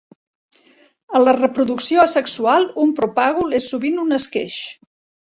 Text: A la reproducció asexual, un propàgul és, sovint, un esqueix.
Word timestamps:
A 1.19 1.21
la 1.25 1.35
reproducció 1.39 2.03
asexual, 2.07 2.67
un 2.87 2.97
propàgul 3.03 3.57
és, 3.63 3.71
sovint, 3.75 4.05
un 4.09 4.23
esqueix. 4.23 4.63